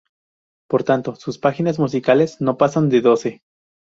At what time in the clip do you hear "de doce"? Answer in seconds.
2.89-3.43